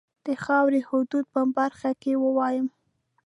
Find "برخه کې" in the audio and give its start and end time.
1.57-2.13